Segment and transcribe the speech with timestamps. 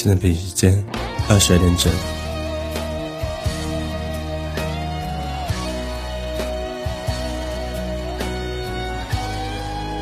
[0.00, 0.84] 现在北京时间
[1.28, 1.92] 二十二点整，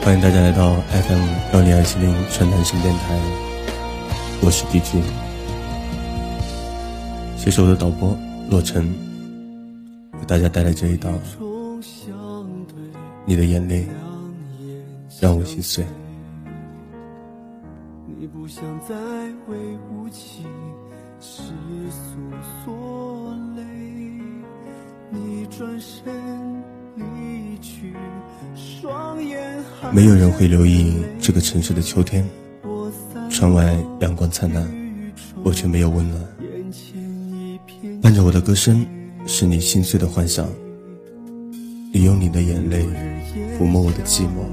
[0.02, 3.19] 欢迎大家来到 FM 幺零二七零川南新电台，
[4.43, 5.02] 我是 DJ，
[7.38, 8.15] 携手的导播
[8.51, 8.95] 洛尘，
[10.12, 11.10] 为大家带来这一档，
[13.24, 13.87] 你的眼泪
[15.19, 15.83] 让我心碎。
[18.46, 18.95] 不想再
[19.48, 19.59] 为
[19.91, 20.45] 无情
[21.20, 21.42] 世
[21.91, 22.16] 俗
[22.64, 23.64] 所累，
[25.10, 26.14] 你转身
[26.95, 27.92] 离去，
[28.54, 29.37] 双眼
[29.92, 32.24] 没有人会留意这个城市的秋天，
[33.28, 34.65] 窗外阳光灿烂，
[35.42, 36.23] 我却没有温暖。
[38.01, 38.87] 伴着我的歌声，
[39.26, 40.46] 是你心碎的幻想。
[41.92, 42.87] 你用你的眼泪
[43.59, 44.46] 抚摸我的寂寞，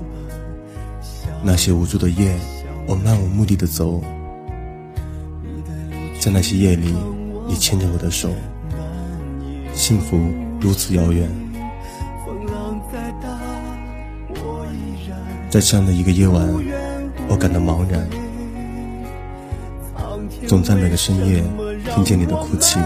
[1.43, 2.35] 那些无助的夜。
[2.85, 4.01] 我漫无目的的走，
[6.19, 6.93] 在那些夜里，
[7.47, 8.29] 你牵着我的手，
[9.73, 10.19] 幸福
[10.59, 11.29] 如此遥远。
[15.49, 16.47] 在这样的一个夜晚，
[17.27, 18.07] 我感到茫然，
[20.47, 21.43] 总在每个深夜
[21.93, 22.79] 听见你的哭泣，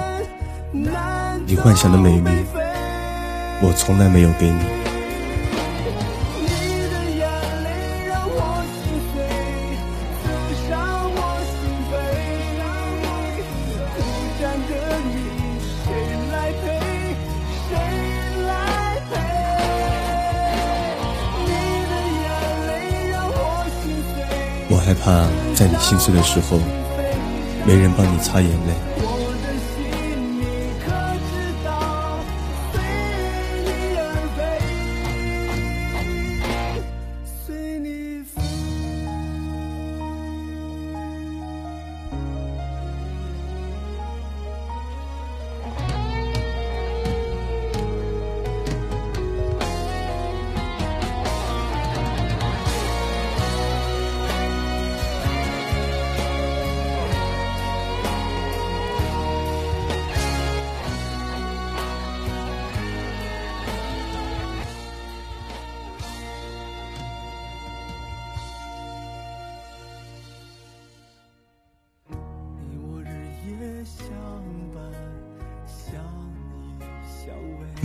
[1.45, 2.29] 你幻想的美丽，
[3.61, 4.86] 我从来没有给你。
[24.87, 26.57] 害怕在你心碎的时候，
[27.65, 29.16] 没人帮你擦眼泪。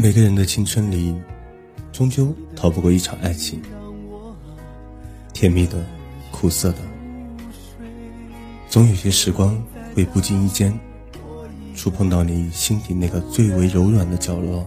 [0.02, 1.14] 每个人的青春里，
[1.92, 3.62] 终究逃不过一场爱情，
[5.32, 5.76] 甜蜜的，
[6.32, 6.78] 苦涩的，
[8.68, 9.56] 总有些时光
[9.94, 10.76] 会不经意间
[11.76, 14.66] 触碰到你心底那个最为柔软的角落。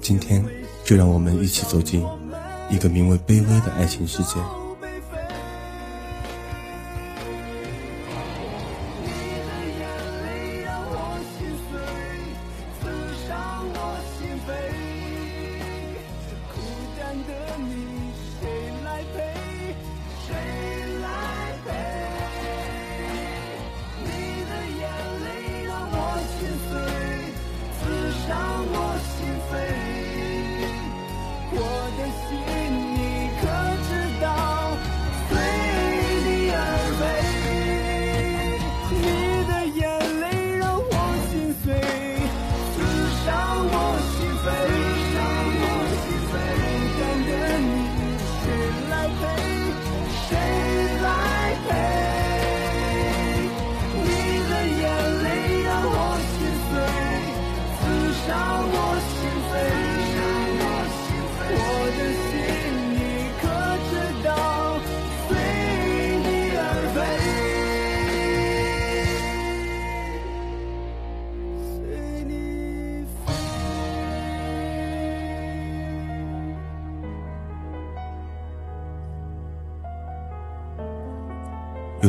[0.00, 0.44] 今天，
[0.84, 2.00] 就让我们一起走进
[2.70, 4.36] 一个名为卑微的爱情世界。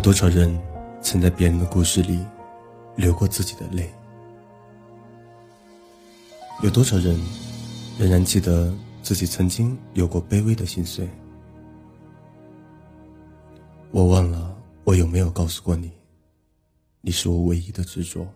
[0.06, 0.56] 多少人
[1.02, 2.24] 曾在别人的故事里
[2.96, 3.92] 流过自己的泪？
[6.62, 7.20] 有多少人
[7.98, 8.72] 仍然记得
[9.02, 11.10] 自己曾经有过卑微的心碎？
[13.90, 15.92] 我忘了我有没有告诉过你，
[17.02, 18.32] 你是我唯一的执着。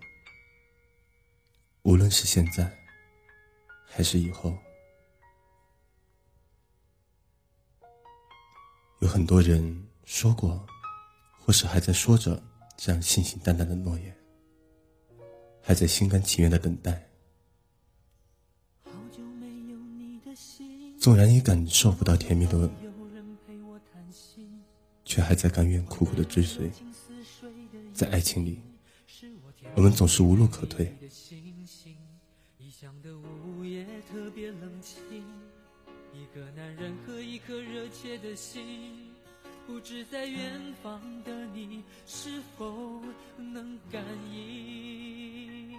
[1.83, 2.67] 无论是现在，
[3.85, 4.57] 还是以后，
[9.01, 10.65] 有很多人说过。
[11.49, 12.39] 或是还在说着
[12.77, 14.15] 这样信誓旦旦的诺言，
[15.63, 17.09] 还在心甘情愿的等待，
[20.99, 22.69] 纵然你感受不到甜蜜的吻，
[25.03, 26.69] 却还在甘愿苦苦的追随。
[27.95, 28.61] 在爱情里，
[29.73, 30.95] 我们总是无路可退。
[36.13, 39.08] 一个男人和一颗热切的心。
[39.69, 43.03] 不知在远方的你是否
[43.37, 45.77] 能感应？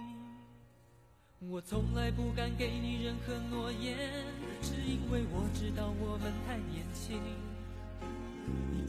[1.49, 3.97] 我从来不敢给你任何诺言，
[4.61, 7.19] 是因为我知道我们太年轻。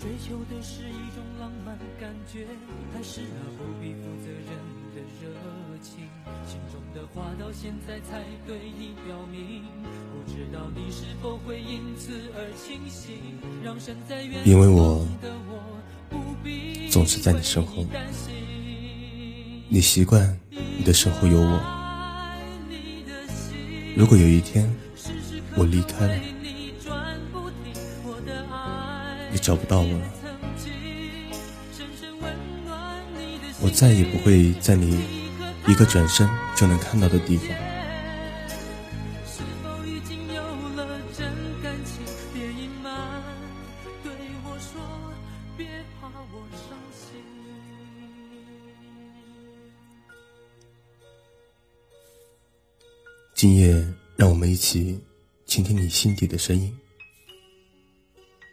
[0.03, 2.45] 你追求的是一种浪漫感觉，
[2.93, 4.49] 还是那不必负责任
[4.97, 5.29] 的热
[5.81, 6.09] 情？
[6.45, 9.63] 心中的话到现在才对你表明，
[10.13, 13.39] 不知道你是否会因此而清醒。
[13.63, 14.53] 让身在远方
[15.21, 15.79] 的我
[16.11, 17.87] 不必总是在你身后，
[19.69, 21.61] 你习惯你的身后有我。
[23.97, 24.69] 如果有一天
[25.55, 26.21] 我离开了，
[29.33, 30.13] 你找不到我了，
[33.63, 35.23] 我再也不会在你。
[35.69, 37.47] 一个转身就能看到的地方。
[53.35, 53.87] 今夜，
[54.17, 55.01] 让我们一起
[55.47, 56.77] 倾听你心底的声音。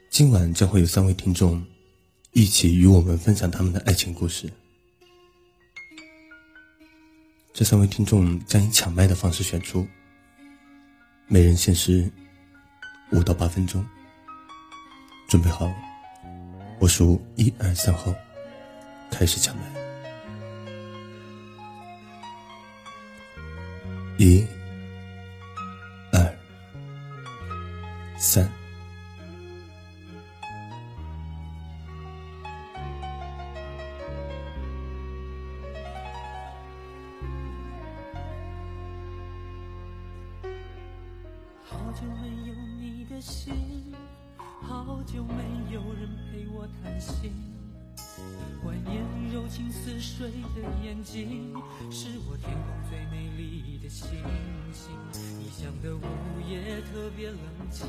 [0.09, 1.63] 今晚将会有三位听众
[2.33, 4.51] 一起与我们分享他们的爱情故事。
[7.53, 9.87] 这三位听众将以抢麦的方式选出，
[11.27, 12.11] 每人限时
[13.11, 13.85] 五到八分钟。
[15.27, 15.71] 准备好，
[16.79, 18.13] 我数一二三后，
[19.11, 19.63] 开始抢麦。
[24.17, 24.43] 一、
[26.11, 26.37] 二、
[28.17, 28.58] 三。
[51.91, 54.07] 是我天空最美丽的星
[54.71, 54.91] 星。
[55.41, 56.01] 异乡的午
[56.49, 57.37] 夜特别冷
[57.71, 57.87] 清，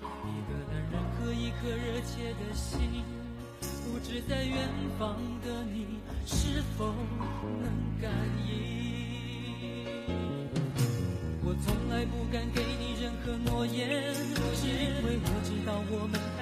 [0.00, 3.04] 一个男人和一颗热切的心，
[3.60, 4.68] 不知在远
[4.98, 6.92] 方的你是否
[7.62, 7.70] 能
[8.00, 8.10] 感
[8.46, 8.50] 应？
[11.44, 14.14] 我从来不敢给你任何诺言，
[14.54, 16.41] 是因为我知道我们。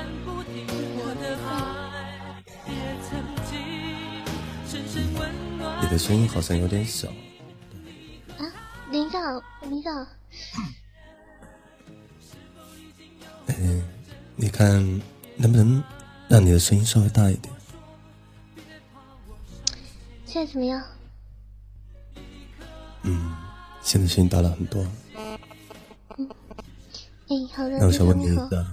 [5.91, 7.09] 的声音好像有点小。
[8.37, 8.47] 啊，
[8.91, 9.21] 林总，
[9.69, 10.07] 林总。
[13.47, 13.83] 嗯，
[14.37, 14.81] 你看
[15.35, 15.83] 能不能
[16.29, 17.53] 让你的声音稍微大一点？
[20.25, 20.81] 现在怎么样？
[23.03, 23.35] 嗯，
[23.83, 24.85] 现在声音大了很多。
[26.15, 26.29] 嗯，
[27.27, 28.65] 哎，好的，那我想问你一个。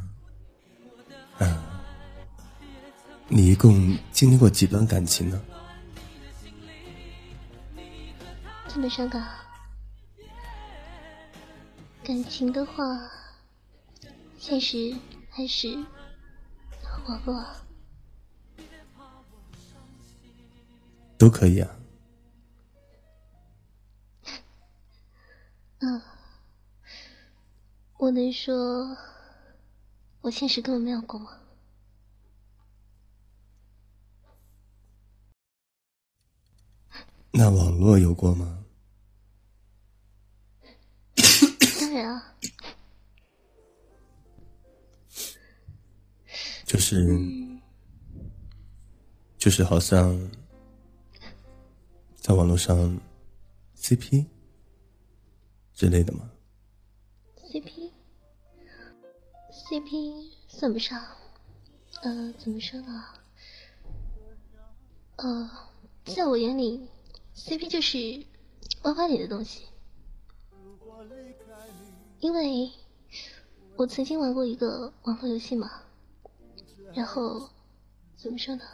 [3.30, 5.38] 你一共经历过几段感情呢？
[8.78, 9.28] 这么伤感。
[12.04, 13.10] 感情的话，
[14.38, 14.94] 现实
[15.28, 15.84] 还是
[17.08, 17.44] 网络？
[21.18, 21.68] 都可以啊。
[25.80, 26.00] 嗯，
[27.96, 28.96] 我能说，
[30.20, 31.36] 我现实根本没有过吗？
[37.32, 38.54] 那网络有过吗？
[41.80, 42.07] 当然
[46.64, 47.18] 就是
[49.38, 50.30] 就是好像
[52.16, 53.00] 在网络上
[53.76, 54.26] CP
[55.72, 56.30] 之类的吗
[57.50, 57.90] ？CP
[59.50, 61.02] CP 算不上，
[62.02, 63.04] 呃，怎么说呢？
[65.16, 65.50] 呃，
[66.04, 66.88] 在我眼里。
[67.34, 68.26] CP 就是
[68.82, 69.66] 玩玩里的东西，
[72.20, 72.70] 因为
[73.76, 75.70] 我曾经玩过一个网络游戏嘛，
[76.94, 77.48] 然后
[78.16, 78.64] 怎么说呢？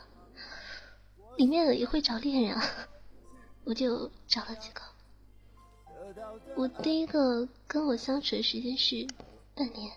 [1.37, 2.63] 里面也会找恋人，啊，
[3.65, 4.81] 我就找了几个。
[6.57, 9.07] 我第一个跟我相处的时间是
[9.55, 9.93] 半年，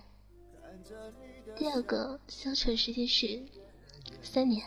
[1.56, 3.42] 第二个相处的时间是
[4.22, 4.66] 三年，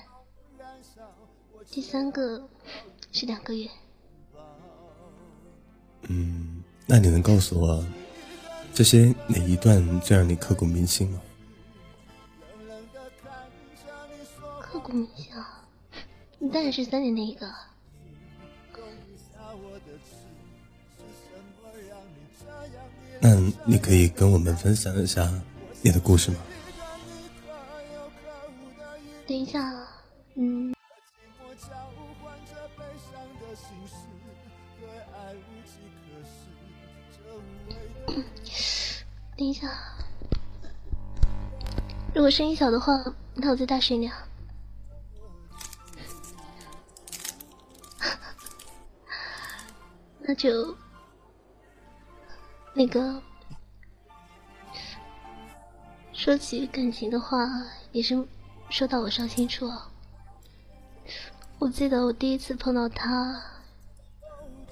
[1.70, 2.48] 第三个
[3.12, 3.68] 是两个月。
[6.08, 7.84] 嗯，那你能告诉我，
[8.72, 11.20] 这些哪一段最让你刻骨铭心吗？
[14.60, 15.62] 刻骨铭心啊，
[16.52, 17.52] 当然是三年那一个。
[23.20, 23.34] 那
[23.66, 25.30] 你可以跟我们分享一下
[25.82, 26.38] 你的故事吗？
[29.26, 29.86] 等一下，
[30.36, 30.74] 嗯。
[39.40, 39.70] 等一下，
[42.14, 44.12] 如果声音小的话，那我再大声一点。
[50.20, 50.76] 那就
[52.74, 53.22] 那个
[56.12, 57.48] 说起感情的话，
[57.92, 58.22] 也是
[58.68, 59.84] 说到我伤心处哦。
[61.58, 63.42] 我记得我第一次碰到他，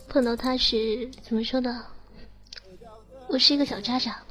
[0.08, 1.87] 碰到他时怎么说的？
[3.28, 4.22] 我是一个小渣渣。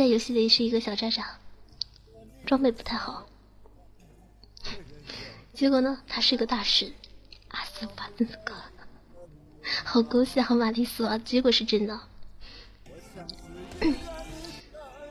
[0.00, 1.38] 在游戏里是一个小渣渣，
[2.46, 3.26] 装备不太好。
[5.52, 6.90] 结果呢，他是个大师，
[7.48, 8.54] 阿斯巴斯克，
[9.84, 11.18] 好狗血，好玛丽苏啊！
[11.18, 12.00] 结果是真的。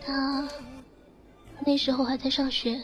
[0.04, 0.50] 他
[1.64, 2.84] 那时候还在上学，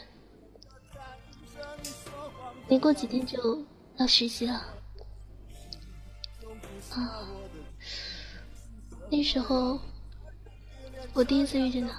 [2.68, 4.54] 没过几天就要实习了。
[6.92, 7.26] 啊，
[9.10, 9.80] 那时候。
[11.16, 11.94] 我第一次遇见他，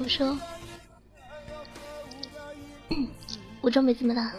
[0.00, 0.36] 我说：
[3.62, 4.34] “我装备这么大，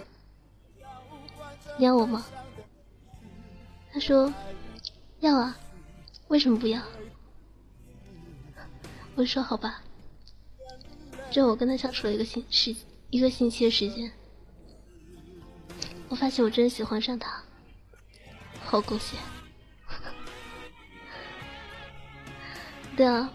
[1.79, 2.25] 你要我吗？”
[3.94, 4.32] 他说
[5.22, 5.58] ：“要啊，
[6.27, 6.82] 为什么不要？”
[9.15, 9.82] 我说：“好吧。”
[11.32, 12.75] 之后我跟他相处了一个星时
[13.10, 14.12] 一个星期的时间，
[16.10, 17.41] 我发现我真喜欢上他，
[18.65, 19.15] 好狗血。
[22.96, 23.30] 对啊，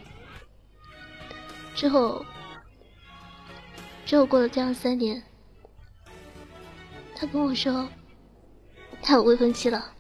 [1.74, 2.24] 之后，
[4.06, 5.22] 之后过了这样三年，
[7.14, 7.86] 他跟我说，
[9.02, 9.92] 他有未婚妻了。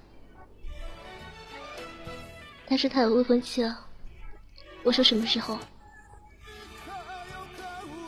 [2.66, 3.86] 但是他有未婚妻了，
[4.82, 5.58] 我说什么时候？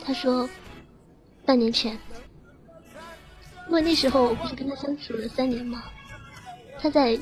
[0.03, 0.49] 他说，
[1.45, 1.97] 半年前。
[3.67, 5.83] 因为那时候我不是跟他相处了三年吗？
[6.79, 7.17] 他在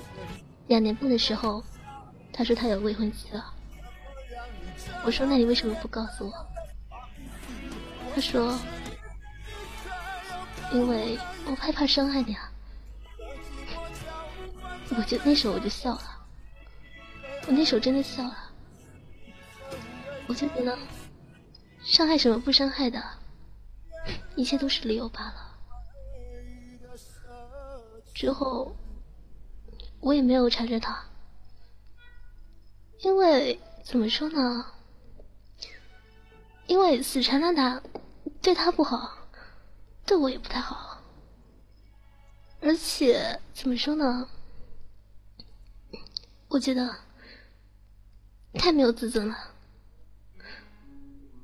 [0.67, 1.63] 两年半的时候，
[2.31, 3.53] 他说他有未婚妻了。
[5.03, 6.48] 我说：“那你为什么不告诉我？”
[8.13, 8.58] 他说
[10.72, 11.17] ：“因为
[11.48, 12.51] 我害怕伤害你啊。”
[14.96, 16.25] 我就那时候我就笑了，
[17.48, 18.51] 我那时候真的笑了，
[20.27, 20.77] 我就觉得
[21.81, 23.01] 伤害什么不伤害的，
[24.36, 25.48] 一切都是理由罢了。
[28.13, 28.75] 之后
[30.01, 31.01] 我也没有缠着他，
[33.00, 34.65] 因为怎么说呢？
[36.71, 37.83] 因为死缠烂打，
[38.41, 39.27] 对他不好，
[40.05, 41.01] 对我也不太好，
[42.61, 44.29] 而且怎么说呢？
[46.47, 46.95] 我觉得
[48.53, 49.37] 太没有自尊了，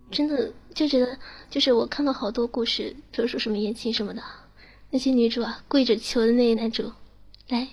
[0.10, 1.19] 真的就觉得，
[1.50, 4.24] 就是我看到好多故事，比如说什么言情什么的，
[4.91, 6.93] 那些女主啊跪着求的那些男主，
[7.50, 7.67] 来，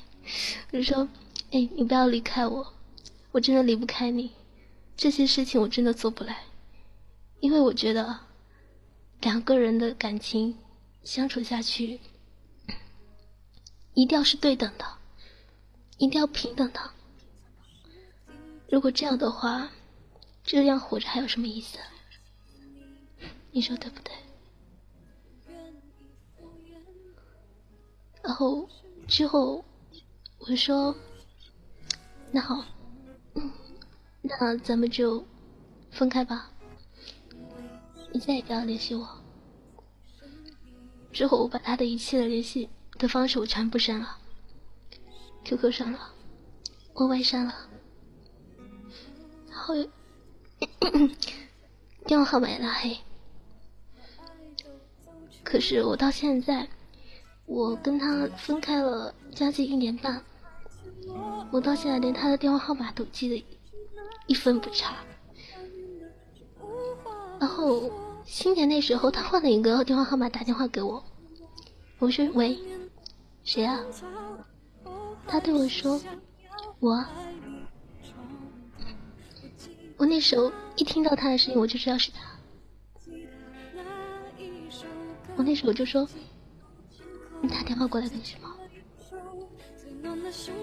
[0.73, 1.09] 就说，
[1.53, 2.75] 哎，你不要离开我，
[3.31, 4.33] 我真的离不开你，
[4.97, 6.47] 这些事情我真的做不来。
[7.45, 8.21] 因为我觉得
[9.21, 10.57] 两个人的感情
[11.03, 12.01] 相处下去，
[13.93, 14.87] 一定要是对等的，
[15.99, 16.81] 一定要平等的。
[18.71, 19.71] 如果这样的话，
[20.43, 21.77] 这样活着还有什么意思？
[23.53, 24.15] 你说对不对？
[28.23, 28.67] 然后
[29.07, 29.63] 之后
[30.39, 30.97] 我说
[32.33, 32.65] ：“那好，
[34.23, 35.27] 那咱们就
[35.91, 36.51] 分开吧。”
[38.15, 39.09] 你再也不要联系我。
[41.13, 44.19] 之后我把他的一切的联系的方式我全部删了
[45.45, 46.13] ，QQ 删了
[46.95, 47.55] ，YY 删了，
[49.49, 49.75] 然后
[52.07, 52.97] 电话号码也拉黑。
[55.43, 56.69] 可是我到现在，
[57.47, 60.25] 我跟他分开了将近一年半，
[61.51, 63.45] 我到现在连他的电话号码都记得
[64.29, 65.05] 一分不差，
[67.41, 67.91] 然后。
[68.25, 71.03] 新年那时候，他换了一个电话号码打电话给我，
[71.99, 72.59] 我说喂，
[73.45, 73.81] 谁啊？
[75.27, 76.01] 他对我说
[76.81, 77.05] 我。
[79.97, 82.21] 我那时候一听到他的声音，我就知道是他。
[85.37, 86.07] 我那时候就说
[87.41, 88.51] ：“你打电话过来干什么？”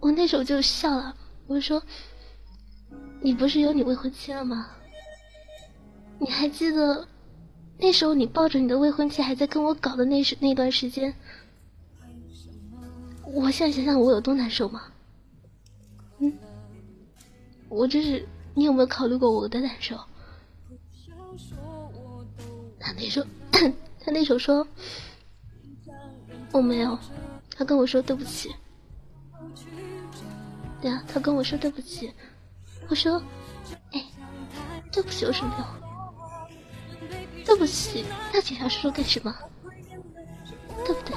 [0.00, 1.16] 我那时候就笑了，
[1.46, 1.80] 我说
[3.22, 4.68] ：“你不是有你未婚妻了吗？
[6.18, 7.06] 你还记得
[7.78, 11.14] 那时候你抱着你的未婚妻还在跟我搞的那时那段时间？”
[13.32, 14.82] 我现在想想，我有多难受吗？
[16.18, 16.32] 嗯，
[17.68, 19.96] 我这是你有没有考虑过我的难受？
[22.80, 23.26] 他那时候，
[24.00, 24.66] 他那时候说
[26.50, 26.98] 我没有，
[27.56, 28.50] 他跟我说对不起。
[30.80, 32.12] 对啊，他跟我说对不起。
[32.90, 33.22] 我说，
[33.92, 34.04] 哎，
[34.90, 35.64] 对不起有什么用？
[37.44, 39.32] 对不起，那警察叔叔干什么？
[40.84, 41.16] 对不对？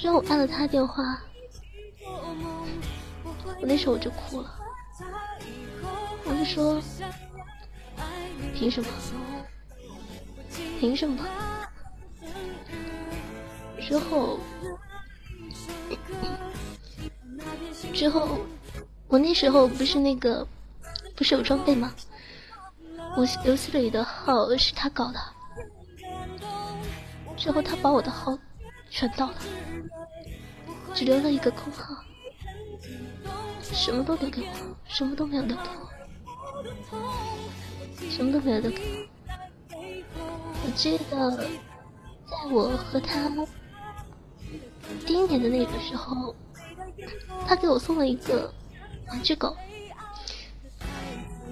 [0.00, 1.20] 然后我按了他电话，
[2.04, 4.54] 我那时候我就哭了，
[6.24, 6.80] 我就说，
[8.54, 8.88] 凭什么？
[10.78, 11.26] 凭什么？
[13.82, 14.38] 之后，
[17.92, 18.38] 之后，
[19.10, 20.46] 我那时候不是那个，
[21.16, 21.92] 不是有装备吗？
[23.16, 25.18] 我游戏里的号是他搞的，
[27.36, 28.38] 之后他把我的号
[28.88, 29.34] 全盗了。
[30.94, 32.04] 只留了一个空号，
[33.60, 35.88] 什么都留给我，什么都没有留给我，
[38.10, 39.08] 什么都没有留给
[39.70, 39.76] 我。
[40.64, 43.28] 我记得，在我和他
[45.04, 46.34] 第一年的那个时候，
[47.46, 48.52] 他给我送了一个
[49.10, 49.54] 玩具狗，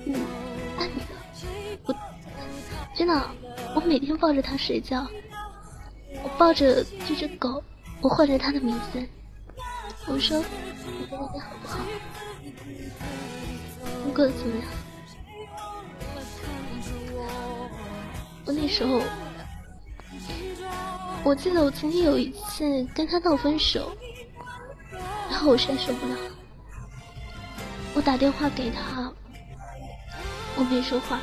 [0.06, 0.14] 嗯，
[0.78, 1.06] 爱你的，
[1.84, 1.94] 我
[2.94, 3.30] 真的，
[3.74, 5.06] 我每天抱着它睡觉，
[6.22, 7.62] 我抱着这只狗，
[8.00, 9.06] 我唤着它的名字。
[10.06, 10.42] 我说
[10.98, 11.78] ：“你在那边好不好？
[14.06, 14.64] 你过得怎么样？”
[18.46, 19.02] 我那时候，
[21.22, 23.92] 我记得我曾经有一次跟他闹分手，
[25.30, 26.16] 然后我实在受不了，
[27.98, 29.12] 我打电话给他，
[30.54, 31.18] 我没说话，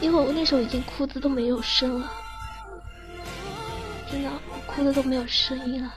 [0.00, 2.10] 因为我那时候已经哭的都没有声了，
[4.10, 5.94] 真的，我哭的都没有声音了。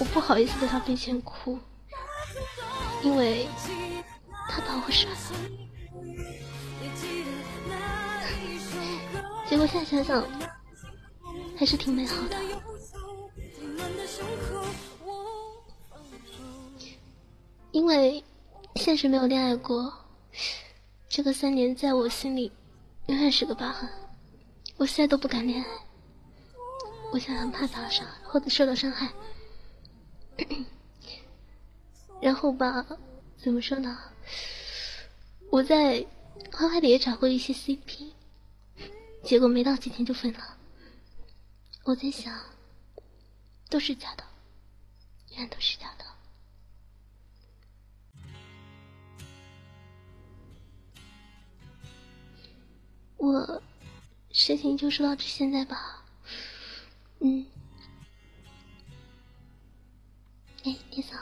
[0.00, 1.60] 我不好意思在他面前哭，
[3.04, 3.46] 因为
[4.48, 5.16] 他把我甩了。
[9.48, 10.26] 结果现在想想，
[11.56, 12.36] 还是挺美好的。
[17.76, 18.24] 因为
[18.76, 19.92] 现实没有恋爱过，
[21.10, 22.50] 这个三年在我心里
[23.04, 23.86] 永远是个疤痕。
[24.78, 25.68] 我现在都不敢恋爱，
[27.12, 29.12] 我现在很怕遭伤或者受到伤害。
[32.22, 32.86] 然后吧，
[33.36, 33.98] 怎么说呢？
[35.50, 36.06] 我在
[36.54, 38.12] 花花里也找过一些 CP，
[39.22, 40.56] 结果没到几天就分了。
[41.84, 42.40] 我在想，
[43.68, 44.24] 都是假的，
[45.28, 46.06] 全都是假的。
[53.26, 53.60] 我
[54.30, 56.04] 事情就说到这现在吧，
[57.18, 57.44] 嗯。
[60.62, 61.16] 哎，别走。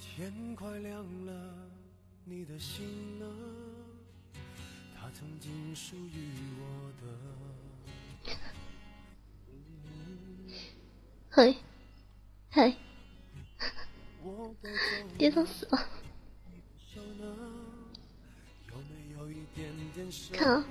[0.00, 1.32] 天快亮了，
[2.24, 3.26] 你的心呢？
[4.98, 6.90] 它曾经属于我
[8.26, 8.34] 的。
[11.30, 11.56] 嘿，
[12.50, 12.74] 嘿，
[15.16, 15.88] 别走死了。
[20.32, 20.64] 看啊。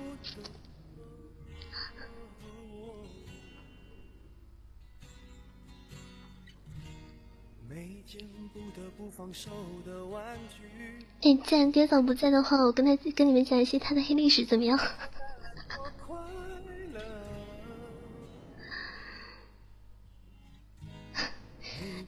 [11.22, 14.76] 哎，既然爹嫂不在的话，我跟他跟你们讲一些他的黑历史，怎么样？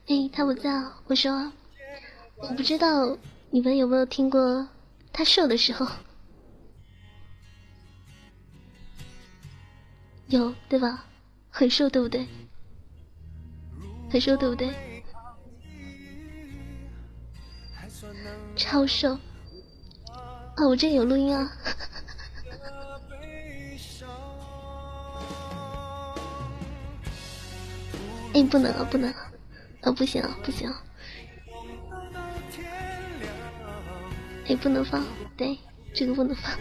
[0.08, 0.70] 哎，他不在，
[1.06, 1.52] 我说，
[2.36, 3.16] 我不知道
[3.50, 4.68] 你们有没有听过
[5.12, 5.86] 他瘦的时候，
[10.32, 11.04] 有对吧？
[11.50, 12.26] 很瘦，对不对？
[14.10, 14.72] 很瘦，对不对？
[18.56, 20.66] 超瘦啊！
[20.66, 21.52] 我这有录音啊！
[28.34, 29.12] 哎，不能啊，不能
[29.82, 29.92] 啊！
[29.92, 30.72] 不行啊，不行！
[34.46, 35.04] 哎，哎，不能放，
[35.36, 35.58] 对，
[35.94, 36.58] 这个不能放。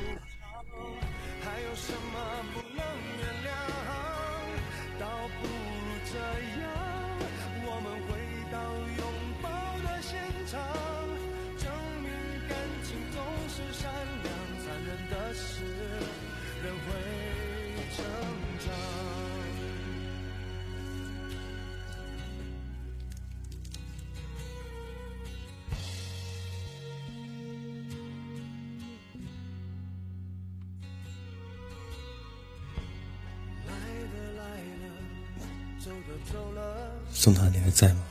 [37.13, 38.03] 宋涛，你还在吗？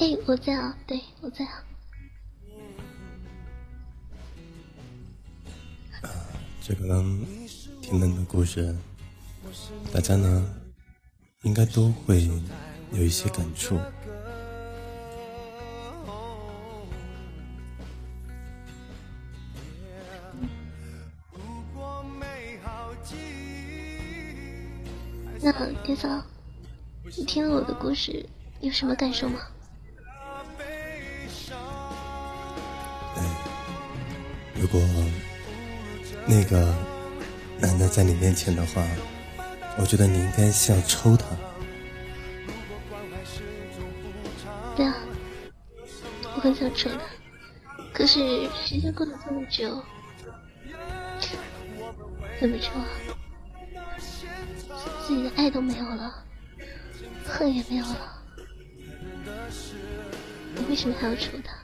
[0.00, 1.64] 哎，我在啊，对我在啊。
[6.02, 6.08] 啊，
[6.62, 7.04] 这个
[7.82, 8.74] 挺冷的故事，
[9.92, 10.54] 大家呢
[11.42, 12.28] 应该都会
[12.92, 13.78] 有一些感触。
[27.16, 28.24] 你听了我的故事，
[28.60, 29.40] 有什么感受吗？
[34.56, 34.80] 如果
[36.26, 36.74] 那个
[37.60, 38.82] 男的在你面前的话，
[39.76, 41.26] 我觉得你应该先要抽他。
[44.74, 44.94] 对啊，
[46.34, 47.00] 我很想抽他，
[47.92, 49.82] 可是时间过了这么久，
[52.40, 52.86] 怎么抽啊？
[55.06, 56.24] 自己的爱都没有了，
[57.26, 58.22] 恨也没有了，
[60.56, 61.54] 你为什么还要抽他？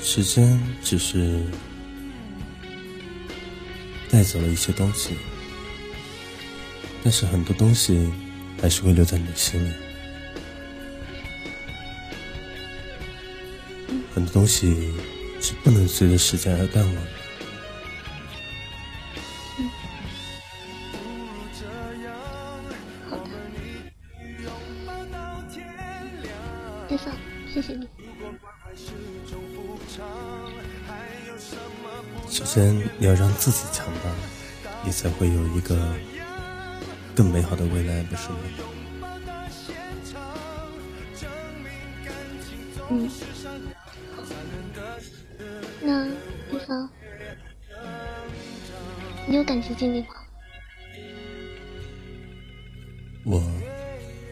[0.00, 1.44] 时间只是
[4.10, 5.18] 带走了一些东西，
[7.04, 8.10] 但是很多东西
[8.62, 9.70] 还是会留在你的心里。
[14.28, 14.92] 东西
[15.40, 17.00] 是不能随着时间而淡忘的。
[23.08, 23.30] 好的，
[26.88, 27.10] 叶嫂，
[27.52, 27.88] 谢谢你。
[32.30, 34.10] 首先，你要让自己强大，
[34.84, 35.94] 你才会有一个
[37.14, 38.36] 更美好的未来，不是吗？
[42.90, 43.10] 嗯。
[49.28, 50.08] 你有感情经历吗？
[53.26, 53.42] 我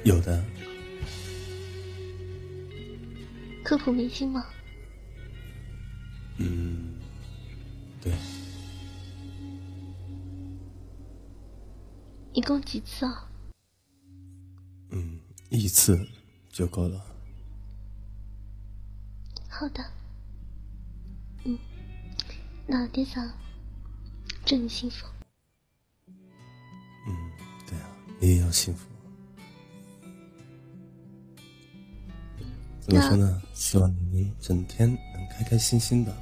[0.04, 0.42] 有的。
[3.62, 4.46] 刻骨铭心吗？
[6.38, 6.94] 嗯，
[8.00, 8.10] 对。
[12.32, 13.28] 一共几次啊？
[14.92, 16.08] 嗯，一次
[16.48, 17.04] 就够了。
[19.50, 19.84] 好的。
[21.44, 21.58] 嗯，
[22.66, 23.20] 那爹嫂，
[24.46, 25.04] 祝你幸福。
[27.08, 27.32] 嗯，
[27.68, 28.86] 对啊，你也要幸福。
[32.80, 33.42] 怎么说呢？
[33.54, 36.16] 希望你整天能开开心心的。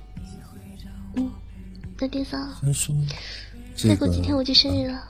[1.17, 1.31] 嗯，
[1.99, 2.39] 那爹嫂，
[2.73, 2.97] 说，
[3.77, 5.07] 再过几天我就生日了，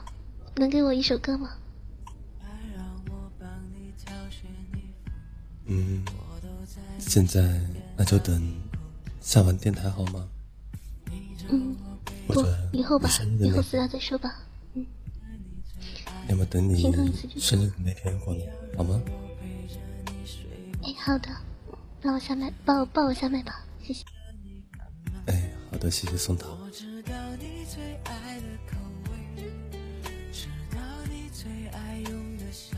[0.57, 1.51] 能给我一首歌吗？
[5.67, 6.05] 嗯，
[6.99, 7.61] 现在
[7.97, 8.53] 那就等
[9.21, 10.29] 下完电台好吗？
[11.49, 11.77] 嗯，
[12.35, 13.09] 不，以后吧，
[13.41, 14.43] 以后私下再说吧。
[14.75, 14.85] 嗯，
[16.29, 16.83] 要么等你
[17.39, 18.41] 生日那天过来
[18.77, 19.01] 好吗？
[20.83, 21.29] 哎，好的，
[22.03, 24.05] 帮我下麦，帮我帮我下麦吧，谢谢。
[25.27, 26.59] 哎，好的，谢谢宋涛。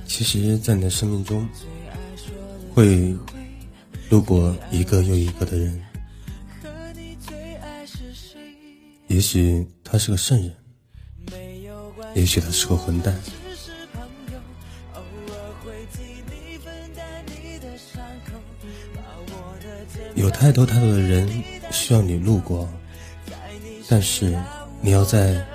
[0.07, 1.47] 其实，在你的生命中，
[2.73, 3.15] 会
[4.09, 5.85] 路过一个又一个的人，
[9.09, 10.53] 也许他是个圣人，
[12.15, 13.15] 也许他是个混蛋。
[20.15, 21.29] 有太多太多的人
[21.71, 22.69] 需要你路过，
[23.89, 24.37] 但是
[24.81, 25.47] 你要在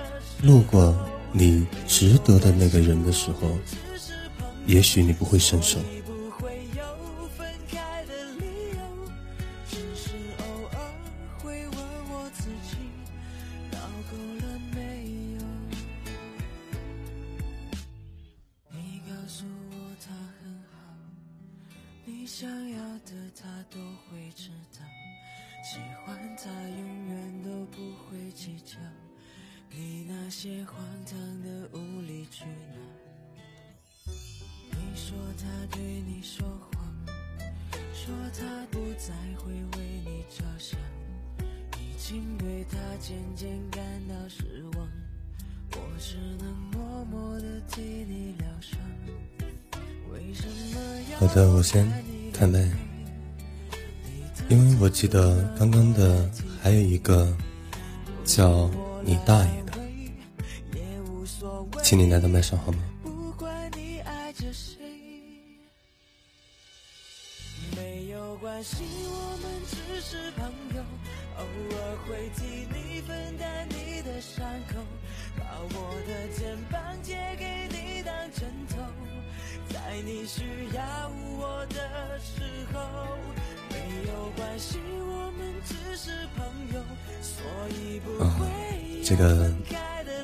[0.41, 0.95] 路过
[1.31, 3.57] 你值得的那个人的时候，
[4.65, 5.79] 也许你不会伸手。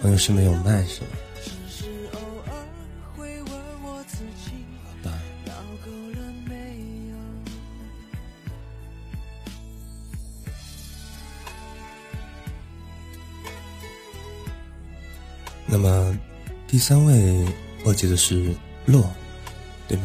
[0.02, 1.08] 朋友是没有麦是吧？
[5.04, 5.12] 好吧，
[15.66, 16.18] 那么
[16.68, 17.46] 第三位
[17.84, 18.54] 我记得是
[18.86, 19.12] 洛，
[19.88, 20.04] 对吗？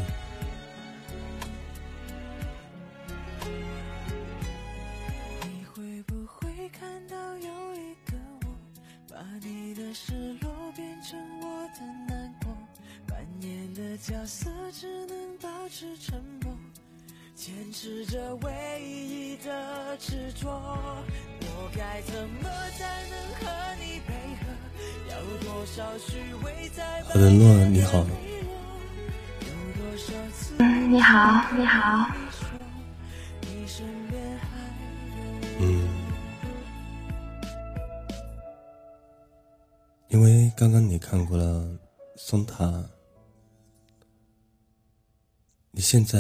[45.93, 46.19] 现在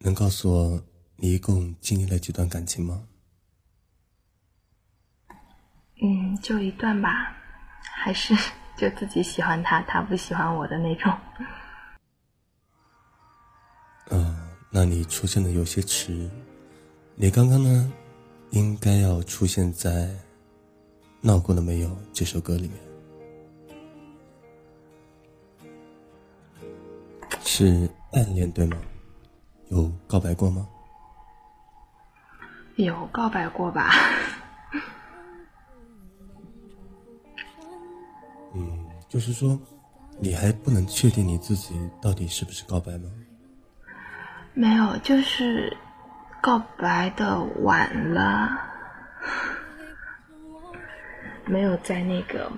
[0.00, 0.84] 能告诉我
[1.16, 3.08] 你一共经历了几段感情吗？
[6.02, 7.34] 嗯，就一段吧，
[7.80, 8.34] 还是
[8.76, 11.10] 就自己喜欢他，他不喜欢我的那种。
[14.10, 16.30] 嗯， 那你出现的有些迟，
[17.14, 17.90] 你刚刚呢，
[18.50, 19.90] 应该要出现在
[21.22, 22.85] 《闹过了没有》这首歌里面。
[27.56, 28.76] 是暗恋对吗？
[29.70, 30.68] 有告白过吗？
[32.76, 33.90] 有告白过吧？
[38.52, 39.58] 嗯，就是说，
[40.20, 43.08] 你还不能确定你自己到底是不是告白吗？
[44.52, 45.74] 没有，就是
[46.42, 48.50] 告白的晚了，
[51.46, 52.52] 没有在那个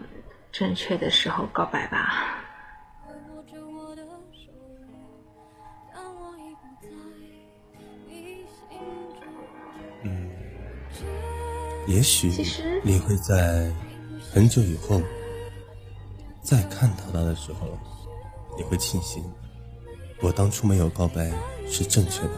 [0.50, 2.37] 正确的时候告白吧？
[11.88, 12.30] 也许
[12.82, 13.72] 你会在
[14.30, 15.00] 很久以后
[16.42, 17.66] 再看到他的时候，
[18.58, 19.24] 你会庆幸
[20.20, 21.32] 我当初没有告白
[21.66, 22.30] 是正确的。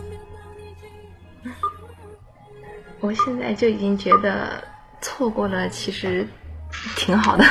[3.01, 4.63] 我现在就已经觉得
[5.01, 6.25] 错过了，其实
[6.97, 7.45] 挺好的。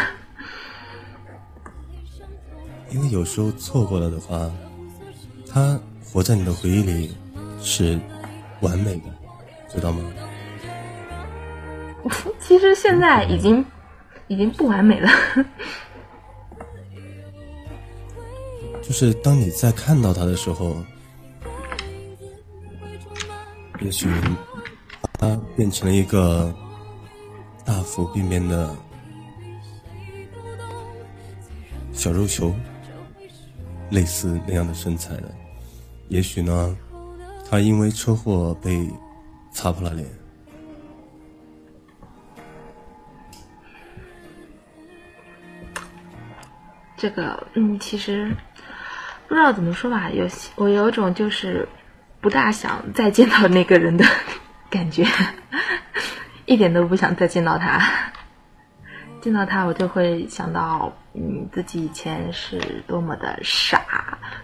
[2.91, 4.49] 因为有时候错过了的话，
[5.51, 7.13] 他活在你的回忆里
[7.61, 7.99] 是
[8.61, 9.09] 完美的，
[9.67, 10.01] 知道吗？
[12.49, 13.63] 其实现在已经
[14.27, 15.07] 已经不完美了。
[18.81, 20.75] 就是当你再看到他的时候，
[23.81, 24.09] 也许
[25.19, 26.51] 他变成了一个
[27.63, 28.75] 大腹便便的
[31.93, 32.51] 小肉球，
[33.91, 35.31] 类似那样的身材的。
[36.07, 36.75] 也许呢，
[37.47, 38.89] 他因为车祸被
[39.51, 40.18] 擦破了脸。
[46.99, 48.29] 这个，嗯，其实
[49.27, 51.67] 不知道怎么说吧，有我有种就是
[52.19, 54.05] 不大想再见到那个人的
[54.69, 55.05] 感觉，
[56.45, 57.81] 一点都不想再见到他。
[59.21, 62.57] 见到他，我就会想到，嗯，自己以前是
[62.87, 63.81] 多么的傻，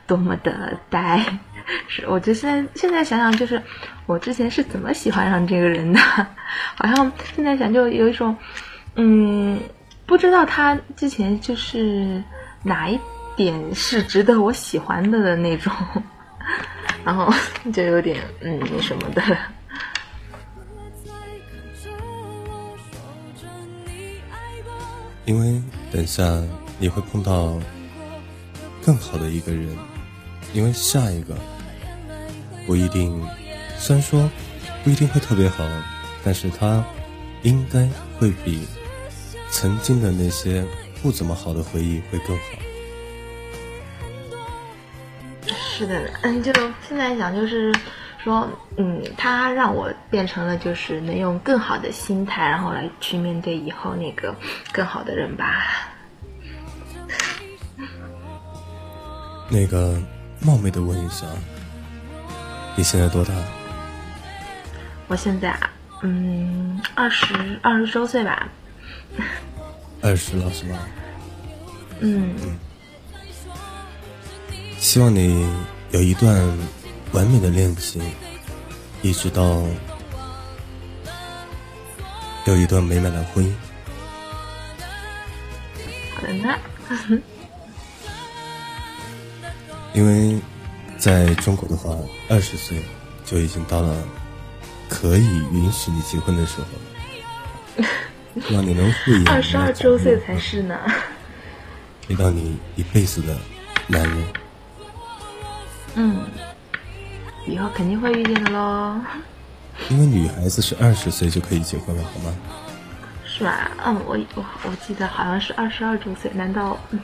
[0.06, 1.24] 多么的呆。
[1.88, 3.62] 是，我就现在现在想想，就是
[4.06, 6.00] 我之前是怎么喜欢上这个人的，
[6.76, 8.36] 好像现在想就有一种，
[8.96, 9.58] 嗯，
[10.06, 12.22] 不知道他之前就是
[12.66, 13.00] 哪一
[13.36, 15.72] 点是值得我喜欢的的那种，
[17.06, 17.32] 然后
[17.72, 19.22] 就有点嗯那什么的。
[25.26, 26.24] 因为等下
[26.80, 27.60] 你会碰到
[28.84, 29.76] 更好的一个人，
[30.54, 31.36] 因为下一个
[32.66, 33.24] 不一定，
[33.78, 34.30] 虽然说
[34.84, 35.64] 不一定会特别好，
[36.24, 36.84] 但是他
[37.42, 37.88] 应该
[38.20, 38.68] 会比
[39.50, 40.64] 曾经的那些
[41.02, 42.44] 不怎么好的回忆会更好。
[45.48, 46.52] 是的，嗯，就
[46.88, 47.74] 现在想就是
[48.24, 54.34] 说，嗯，他让我变成了就是能用更好的心态，然后来去面对以后那个
[54.72, 55.90] 更好的人吧。
[59.50, 60.02] 那个
[60.40, 61.28] 冒昧的问一下，
[62.76, 63.34] 你现在多大？
[65.08, 65.70] 我现在啊，
[66.02, 68.48] 嗯，二十二十周岁吧。
[70.06, 70.78] 二十了是吧？
[72.00, 72.36] 嗯，
[74.78, 75.50] 希望你
[75.90, 76.32] 有一段
[77.12, 78.00] 完美的恋情，
[79.02, 79.64] 一直到
[82.46, 83.52] 有一段美满的婚姻。
[86.16, 86.56] 好的呢。
[89.96, 90.40] 因为
[91.00, 91.98] 在中国的话，
[92.30, 92.80] 二十岁
[93.26, 93.98] 就已经到了
[94.88, 96.68] 可以允许你结婚的时候
[97.84, 97.90] 了。
[98.42, 100.78] 希望你能护养二十二周岁才是呢。
[102.08, 103.36] 陪到你一辈子的
[103.88, 104.26] 男人。
[105.96, 106.22] 嗯，
[107.48, 109.00] 以后肯定会遇见的喽。
[109.90, 112.36] 因为女孩子是二十岁就可以结婚了，好吗？
[113.26, 113.72] 是吧？
[113.84, 117.00] 嗯，我我我记得好像是二十二周岁，难道、嗯、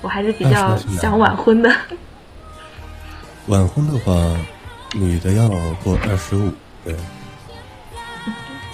[0.00, 1.72] 我还是比较想晚婚的？
[3.46, 4.12] 晚婚的话，
[4.94, 5.48] 女的要
[5.82, 6.52] 过二十五，
[6.84, 6.94] 对。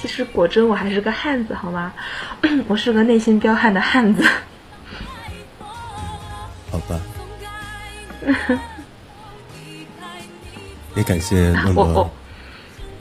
[0.07, 1.93] 其实果真我还是个汉子，好吗？
[2.69, 4.23] 我是个内心彪悍的汉子。
[6.71, 7.01] 好吧。
[10.95, 12.11] 也感谢诺诺，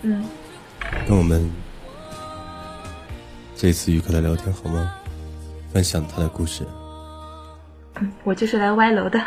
[0.01, 0.25] 嗯，
[1.07, 1.47] 跟我们
[3.55, 4.91] 这次愉快的聊天，好吗？
[5.71, 6.65] 分享他的故事。
[7.99, 9.19] 嗯，我就是来歪楼的。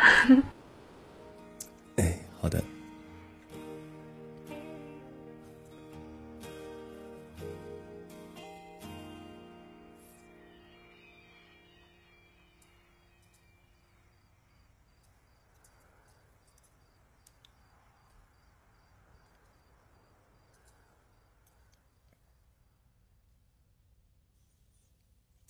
[1.95, 2.61] 哎，好的。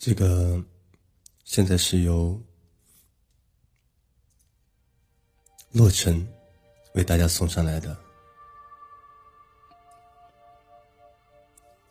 [0.09, 0.59] 这个
[1.43, 2.41] 现在是由
[5.71, 6.27] 洛尘
[6.95, 7.95] 为大家送上来的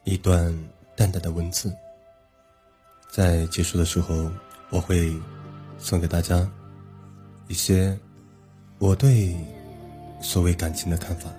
[0.03, 0.53] 一段
[0.97, 1.73] 淡淡的文字，
[3.09, 4.29] 在结束的时候，
[4.71, 5.17] 我会
[5.79, 6.51] 送给大家
[7.47, 7.97] 一些
[8.81, 9.33] 我对
[10.21, 11.31] 所谓感情的看法。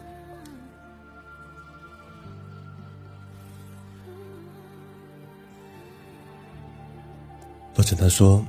[7.79, 8.45] 洛尘他说：“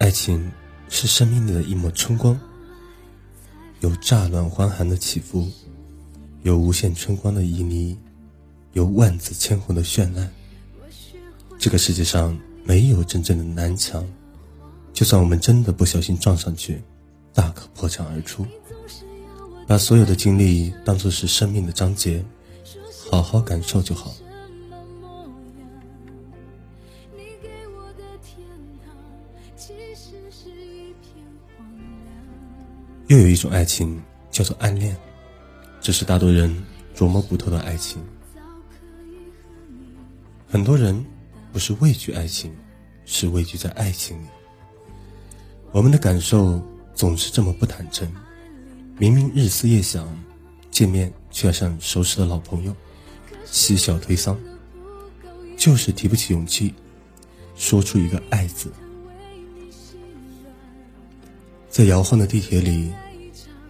[0.00, 0.50] 爱情
[0.88, 2.40] 是生命的一抹春光，
[3.80, 5.46] 有乍暖还寒的起伏，
[6.42, 7.94] 有无限春光的旖旎。”
[8.72, 10.26] 有万紫千红的绚烂。
[11.58, 14.02] 这个世界上没有真正的南墙，
[14.94, 16.82] 就算我们真的不小心撞上去，
[17.34, 18.46] 大可破墙而出。
[19.66, 22.24] 把所有的经历当作是生命的章节，
[23.10, 24.14] 好好感受就好。
[33.08, 34.00] 又有一种爱情
[34.30, 34.94] 叫做暗恋，
[35.80, 36.54] 这是大多人
[36.94, 38.02] 琢磨不透的爱情。
[40.46, 41.04] 很多人
[41.52, 42.54] 不是畏惧爱情，
[43.06, 44.26] 是畏惧在爱情里。
[45.72, 46.62] 我们的感受
[46.94, 48.10] 总是这么不坦诚，
[48.98, 50.06] 明明日思夜想，
[50.70, 52.74] 见面却要像熟识的老朋友，
[53.44, 54.36] 嬉笑推搡，
[55.56, 56.74] 就是提不起勇气
[57.54, 58.70] 说出一个“爱”字。
[61.78, 62.92] 在摇晃的地铁里，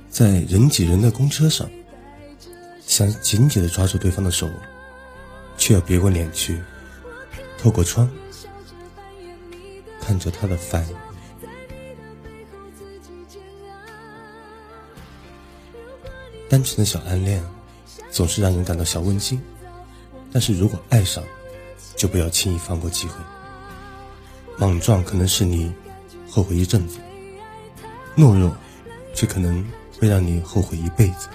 [0.08, 1.68] 在人挤人的公车上，
[2.86, 4.48] 想紧紧的抓住对方的手。
[5.58, 6.58] 却要别过脸去，
[7.58, 8.08] 透过窗
[10.00, 10.88] 看着他的反。
[16.48, 17.44] 单纯的小暗恋，
[18.10, 19.38] 总是让人感到小温馨。
[20.32, 21.22] 但是如果爱上，
[21.94, 23.16] 就不要轻易放过机会。
[24.56, 25.70] 莽撞可能是你
[26.30, 26.98] 后悔一阵子，
[28.18, 28.52] 懦弱
[29.14, 29.64] 却可能
[30.00, 31.28] 会让你后悔一辈子。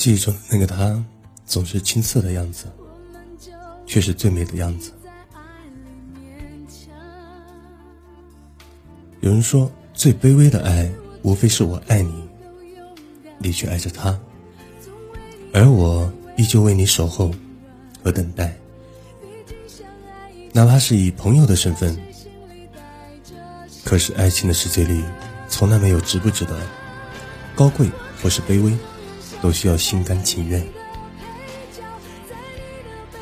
[0.00, 1.04] 记忆中的那个他，
[1.44, 2.64] 总是青涩的样子，
[3.84, 4.92] 却是最美的样子。
[9.20, 10.90] 有人说，最卑微的爱，
[11.20, 12.14] 无非是我爱你，
[13.36, 14.18] 你却爱着他，
[15.52, 17.30] 而我依旧为你守候
[18.02, 18.56] 和等待。
[20.50, 21.94] 哪怕是以朋友的身份，
[23.84, 25.04] 可是爱情的世界里，
[25.46, 26.58] 从来没有值不值得，
[27.54, 27.90] 高贵
[28.22, 28.74] 或是卑微。
[29.42, 30.66] 都需要心甘情愿。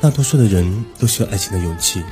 [0.01, 2.03] 大多数的人都需要爱情的勇气。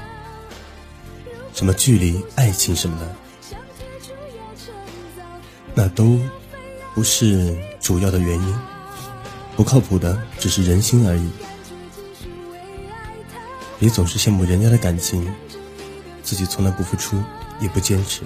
[1.53, 3.15] 什么距离、爱情什么的，
[5.73, 6.19] 那都
[6.93, 8.55] 不是主要的原因。
[9.55, 11.29] 不靠谱的只是人心而已。
[13.79, 15.27] 别总是羡慕人家的感情，
[16.21, 17.19] 自己从来不付出，
[17.59, 18.21] 也不坚持。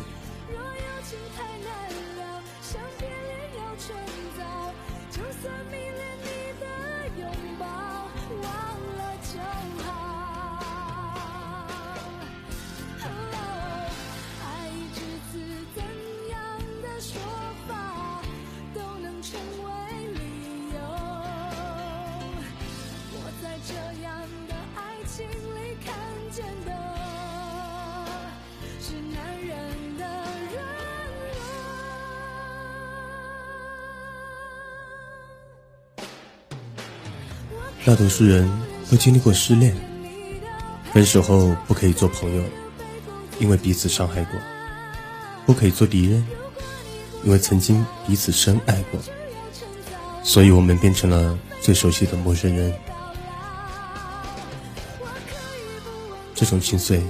[38.01, 38.49] 多数人
[38.89, 39.77] 都经历过失恋，
[40.91, 42.43] 分手后不可以做朋友，
[43.37, 44.39] 因为彼此伤害过；
[45.45, 46.25] 不可以做敌人，
[47.23, 48.99] 因为曾经彼此深爱过。
[50.23, 52.73] 所以我们变成了最熟悉的陌生人。
[56.33, 57.03] 这种心碎，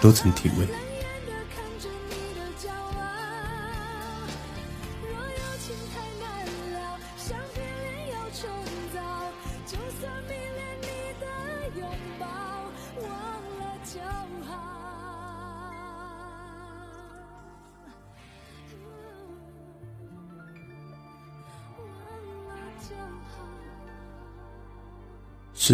[0.00, 0.83] 都曾体味。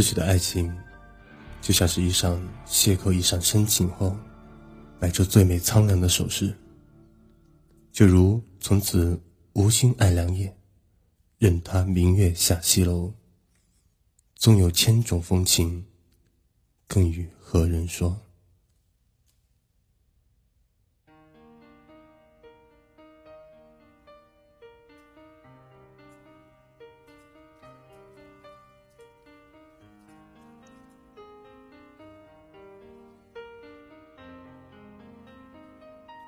[0.00, 0.74] 逝去的爱情，
[1.60, 4.16] 就像是一场邂逅，一场深情后，
[4.98, 6.56] 摆出最美苍凉的手势。
[7.92, 9.20] 就如从此
[9.52, 10.56] 无心爱良夜，
[11.36, 13.12] 任他明月下西楼。
[14.36, 15.84] 纵有千种风情，
[16.86, 18.18] 更与何人说？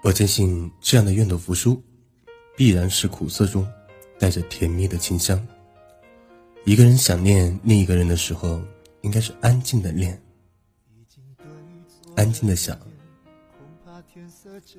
[0.03, 1.81] 我坚信，这样的愿赌服输，
[2.57, 3.65] 必然是苦涩中
[4.19, 5.41] 带着甜蜜的清香。
[6.65, 8.61] 一个人想念另一个人的时候，
[9.03, 10.21] 应该是安静的念，
[12.17, 12.77] 安静的想。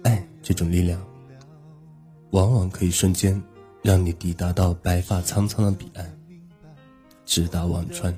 [0.03, 1.01] 爱这种力量，
[2.31, 3.41] 往往可以瞬间
[3.81, 6.19] 让你抵达到白发苍苍的彼岸，
[7.25, 8.13] 直达忘川。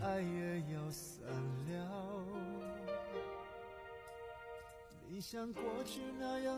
[5.22, 6.02] 像过去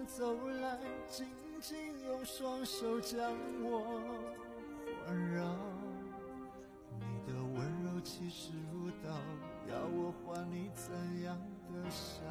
[0.07, 1.27] 走来，紧
[1.59, 1.77] 紧
[2.07, 4.01] 用双手将我
[5.05, 5.43] 环绕。
[6.97, 9.09] 你的温柔气势如刀，
[9.67, 11.37] 要我还你怎样
[11.73, 12.23] 的笑？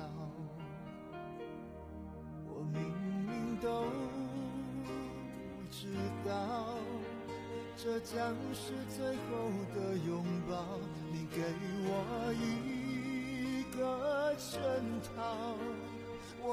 [2.49, 2.81] 我明
[3.27, 3.85] 明都
[5.71, 5.93] 知
[6.27, 6.67] 道，
[7.77, 10.65] 这将是最后的拥抱。
[11.13, 11.43] 你给
[11.85, 14.61] 我一个圈
[15.15, 15.59] 套。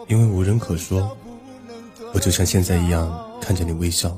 [0.07, 1.17] 因为无人可说，
[2.13, 4.17] 我就像现在一样看着你微笑，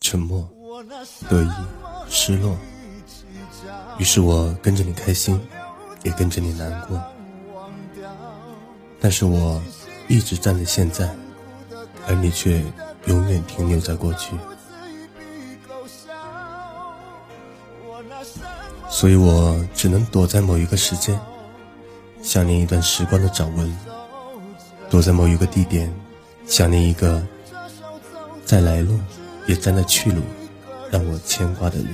[0.00, 0.48] 沉默、
[1.28, 1.50] 得意、
[2.08, 2.56] 失落。
[3.98, 5.40] 于是我跟着你开心，
[6.02, 7.00] 也跟着你难过。
[9.00, 9.62] 但是我
[10.08, 11.14] 一直站在现在，
[12.06, 12.64] 而你却
[13.06, 14.34] 永远停留在过去。
[18.88, 21.18] 所以我只能躲在某一个时间，
[22.22, 23.93] 想念一段时光的掌纹。
[24.94, 25.92] 躲在某一个地点，
[26.46, 27.20] 想念一个
[28.44, 28.96] 在来路
[29.48, 30.22] 也在那去路，
[30.88, 31.88] 让我牵挂的人。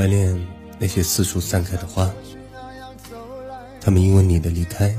[0.00, 0.34] 怀念
[0.78, 2.10] 那些四处散开的花，
[3.82, 4.96] 它们因为你的离开，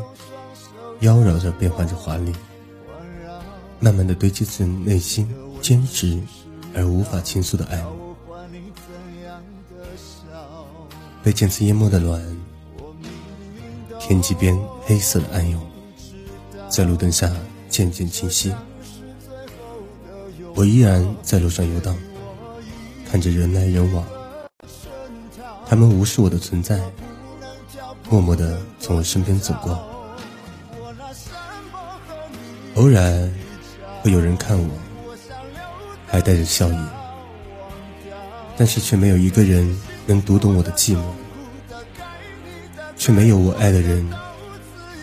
[0.99, 2.31] 妖娆着变换着华丽，
[3.79, 5.27] 慢慢的堆积成内心
[5.59, 6.21] 坚执
[6.75, 7.83] 而无法倾诉的爱。
[11.23, 12.21] 被渐次淹没的卵，
[13.99, 15.59] 天际边黑色的暗涌，
[16.69, 17.35] 在路灯下
[17.69, 18.53] 渐渐清晰。
[20.53, 21.97] 我依然在路上游荡，
[23.09, 24.05] 看着人来人往，
[25.72, 26.78] 他们无视我的存在，
[28.09, 29.82] 默默地从我身边走过。
[32.76, 33.34] 偶然
[34.01, 34.69] 会有人看我，
[36.05, 36.78] 还带着笑意，
[38.57, 39.74] 但是却没有一个人。
[40.05, 41.03] 能读懂我的寂寞，
[42.97, 44.05] 却没有我爱的人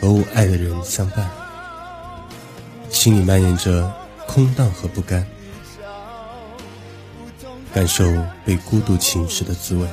[0.00, 1.30] 和我爱的人相伴，
[2.90, 3.90] 心里蔓延着
[4.26, 5.26] 空荡和不甘，
[7.72, 8.04] 感受
[8.44, 9.88] 被孤独侵蚀的滋味。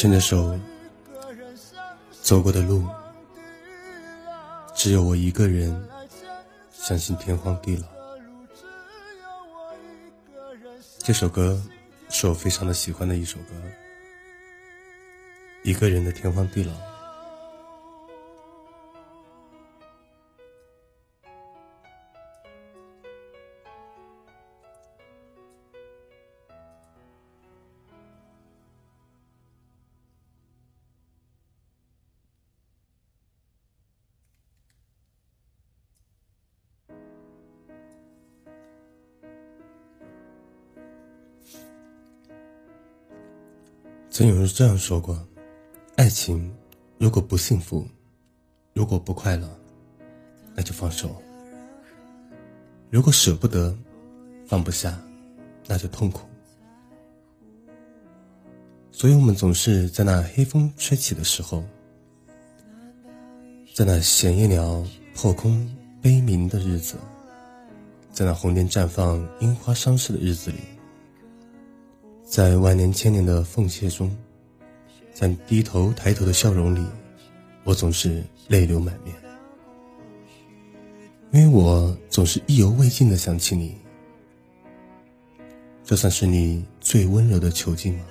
[0.00, 0.58] 牵着手
[2.22, 2.88] 走过的路，
[4.74, 5.78] 只有我一个人
[6.72, 7.86] 相信天荒地老。
[11.00, 11.62] 这首歌
[12.08, 13.54] 是我非常的喜欢的一首歌，
[15.64, 16.72] 一个人的天荒地老。
[44.20, 45.18] 曾有人这样说过：
[45.96, 46.54] 爱情
[46.98, 47.88] 如果不幸福，
[48.74, 49.48] 如果不快乐，
[50.54, 51.08] 那就放手；
[52.90, 53.74] 如果舍不得，
[54.46, 55.02] 放不下，
[55.66, 56.28] 那就痛苦。
[58.92, 61.64] 所以我们总是在那黑风吹起的时候，
[63.74, 65.66] 在那闲夜鸟破空
[66.02, 66.96] 悲鸣的日子，
[68.12, 70.58] 在那红莲绽放樱花伤逝的日子里。
[72.30, 74.16] 在万年千年的奉献中，
[75.12, 76.86] 在低头抬头的笑容里，
[77.64, 79.12] 我总是泪流满面，
[81.32, 83.76] 因为我总是意犹未尽的想起你。
[85.84, 88.04] 这算是你最温柔的囚禁吗？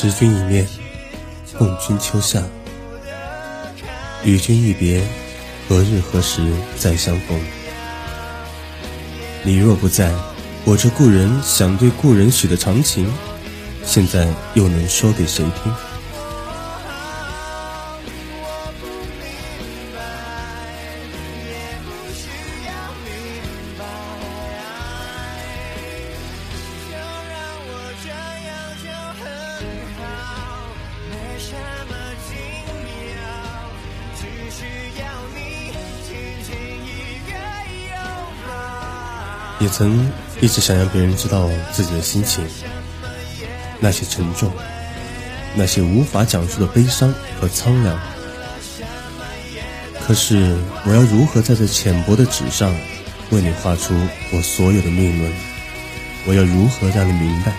[0.00, 0.66] 识君一面，
[1.58, 2.42] 共君秋夏。
[4.24, 5.06] 与君一别，
[5.68, 6.40] 何日何时
[6.74, 7.38] 再相逢？
[9.42, 10.10] 你若不在。
[10.64, 13.12] 我这故人想对故人许的长情，
[13.84, 15.89] 现在又能说给谁听？
[39.70, 40.10] 曾
[40.40, 42.44] 一直想让别人知道自己的心情，
[43.78, 44.50] 那些沉重，
[45.54, 47.98] 那些无法讲述的悲伤和苍凉。
[50.06, 52.74] 可是，我要如何在这浅薄的纸上，
[53.30, 53.94] 为你画出
[54.32, 55.32] 我所有的命轮？
[56.26, 57.52] 我要如何让你明白？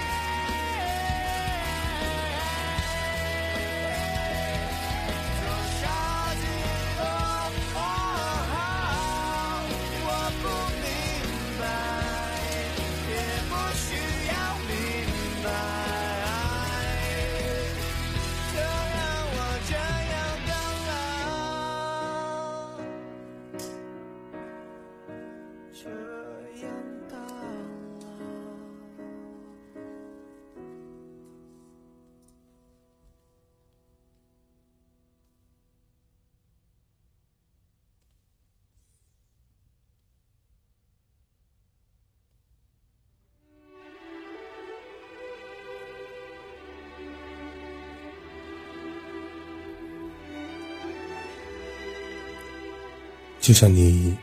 [53.41, 54.15] 就像你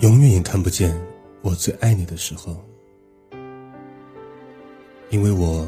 [0.00, 0.94] 永远也看不见
[1.40, 2.62] 我最爱你的时候，
[5.08, 5.66] 因为我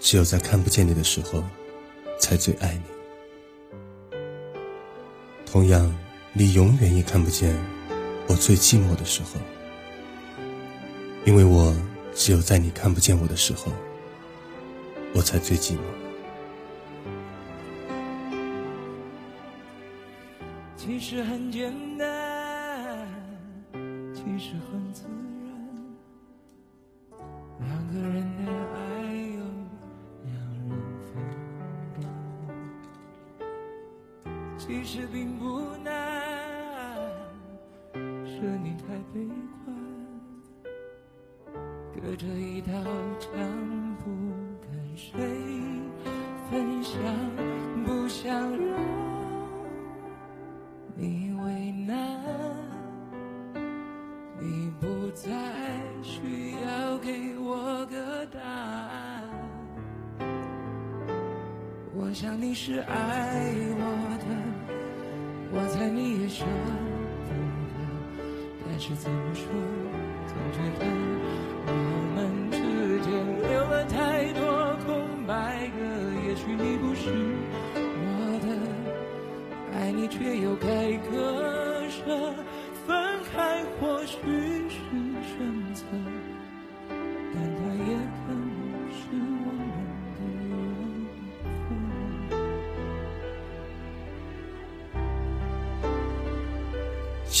[0.00, 1.44] 只有在看不见你的时候，
[2.18, 4.18] 才最爱你。
[5.46, 5.96] 同样，
[6.32, 7.56] 你永远也看不见
[8.26, 9.38] 我最寂寞的时候，
[11.24, 11.72] 因为我
[12.14, 13.70] 只有在你看不见我的时候，
[15.14, 15.78] 我才最寂寞。
[20.76, 22.19] 其实很简单，
[24.22, 25.04] 其实很自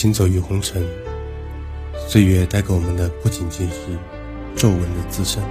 [0.00, 0.82] 行走于红尘，
[2.08, 3.76] 岁月带给我们的不仅仅是
[4.56, 5.42] 皱纹的滋生，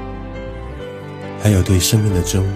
[1.40, 2.48] 还有对生命的真悟。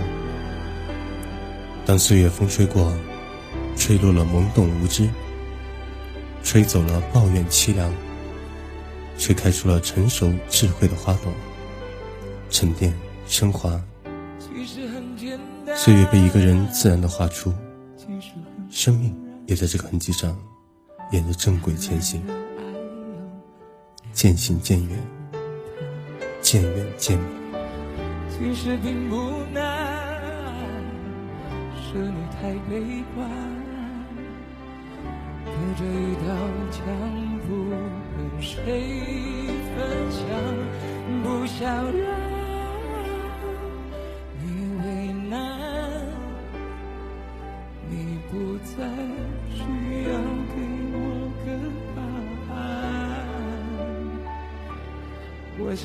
[1.86, 2.92] 当岁月风吹过。
[3.76, 5.10] 吹落了懵懂无知，
[6.44, 7.92] 吹走了抱怨凄凉，
[9.18, 11.32] 却开出了成熟智慧的花朵，
[12.50, 12.94] 沉淀
[13.28, 13.80] 升华。
[15.76, 17.54] 岁月被一个人自然的画出，
[18.70, 19.16] 生命
[19.48, 20.36] 也在这个痕迹上
[21.14, 22.24] 沿着正轨前行，
[24.12, 24.98] 渐行渐远，
[26.42, 27.28] 渐远渐明。
[28.32, 29.16] 其实并不
[29.54, 29.62] 难，
[31.76, 33.30] 是你太悲观。
[35.46, 36.34] 隔着一道
[36.72, 36.82] 墙，
[37.48, 37.70] 不
[38.18, 38.58] 跟谁
[39.76, 39.78] 分
[40.10, 40.26] 享，
[41.22, 41.62] 不想
[41.96, 42.10] 让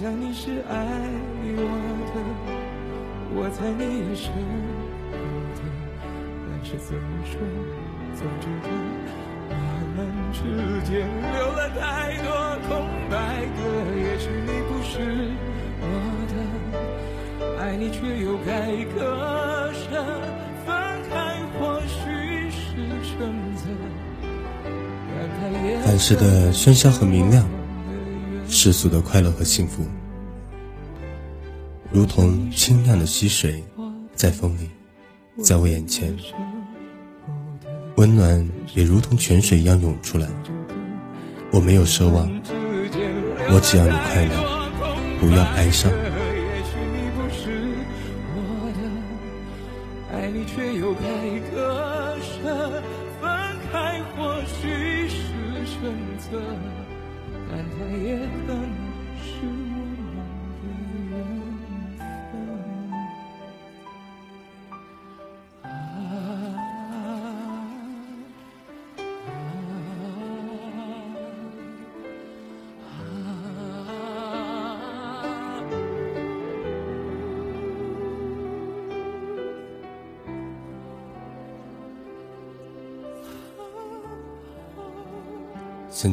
[0.01, 0.77] 想你是爱
[1.57, 1.63] 我
[2.15, 2.15] 的，
[3.35, 4.31] 我猜你也舍
[5.11, 5.19] 不
[5.59, 5.61] 得。
[6.47, 7.35] 但是怎么说，
[8.15, 8.71] 总觉得。
[9.51, 9.57] 我
[9.97, 10.39] 们之
[10.89, 12.31] 间留了太多
[12.69, 12.71] 空
[13.11, 13.59] 白格，
[13.99, 14.95] 也许你不是
[15.83, 15.85] 我
[16.31, 19.83] 的，爱你却又该割舍，
[20.65, 20.71] 分
[21.11, 23.19] 开或许是选
[23.57, 23.67] 择。
[25.85, 27.45] 凡事的喧嚣很明亮，
[28.61, 29.85] 世俗的快乐和幸福，
[31.93, 33.63] 如同清亮的溪水，
[34.17, 34.69] 在风里，
[35.41, 36.13] 在我眼前。
[37.95, 40.27] 温暖也如同泉水一样涌出来。
[41.53, 42.29] 我没有奢望，
[43.49, 45.89] 我只要你快乐，不要哀伤。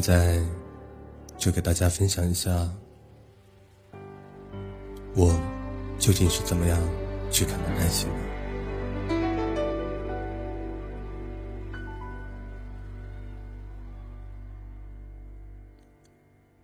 [0.05, 0.39] 在
[1.35, 2.71] 就给大家分享一下，
[5.15, 5.35] 我
[5.97, 6.79] 究竟是怎么样
[7.31, 8.15] 去看待爱情的。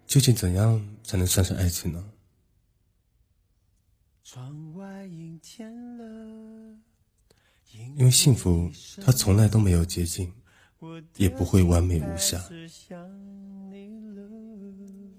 [0.05, 2.05] 究竟怎样才能算是爱情呢？
[7.95, 8.69] 因为幸福，
[9.03, 10.31] 它从来都没有捷径，
[11.15, 12.37] 也不会完美无瑕。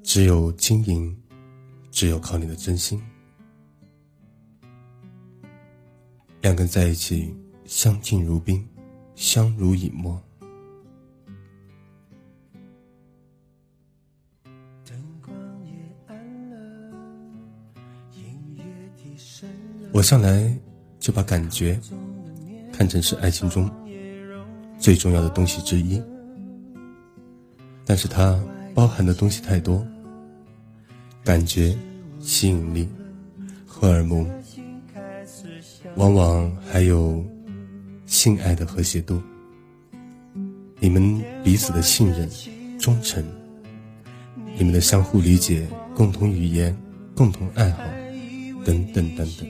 [0.02, 1.16] 只有经营，
[1.90, 3.00] 只有靠你的真心。
[6.40, 7.34] 两个人在一起，
[7.64, 8.68] 相敬如宾，
[9.14, 10.20] 相濡以沫。
[19.94, 20.58] 我向来
[20.98, 21.78] 就把感觉
[22.72, 23.70] 看成是爱情中
[24.78, 26.02] 最重要的东西之一，
[27.84, 28.42] 但是它
[28.74, 29.86] 包含的东西太多，
[31.24, 31.76] 感觉、
[32.20, 32.88] 吸引力、
[33.64, 34.28] 荷尔蒙，
[35.96, 37.24] 往往还有
[38.06, 39.22] 性爱的和谐度，
[40.80, 42.28] 你们彼此的信任、
[42.78, 43.24] 忠诚，
[44.56, 46.76] 你们的相互理解、共同语言、
[47.14, 47.84] 共同爱好，
[48.64, 49.48] 等等等等。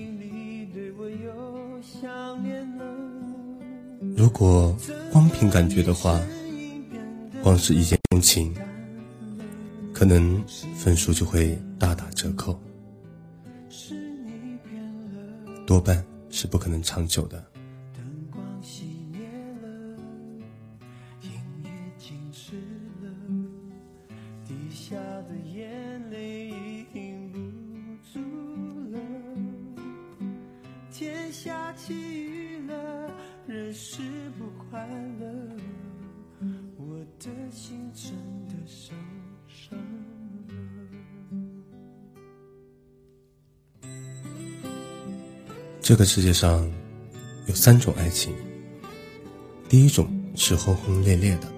[4.15, 4.77] 如果
[5.11, 6.21] 光凭感觉的话，
[7.43, 8.55] 光是一见钟情，
[10.03, 10.45] 可能
[10.75, 12.61] 分数就会大打折扣，
[15.65, 17.52] 多半是不可能长久的。
[45.93, 46.67] 这个世界上
[47.49, 48.33] 有三种爱情，
[49.69, 51.53] 第一种是轰轰烈烈的，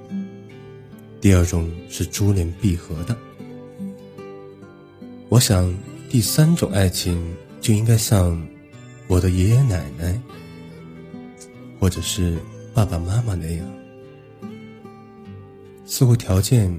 [1.21, 3.17] 第二种是珠联璧合的。
[5.29, 5.73] 我想，
[6.11, 8.45] 第三种爱情就应该像
[9.07, 10.21] 我的爷爷奶奶，
[11.79, 12.37] 或者是
[12.75, 13.65] 爸爸妈妈那样，
[15.87, 16.77] 似乎条件